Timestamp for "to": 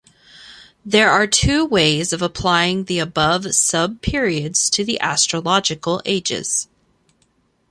4.71-4.83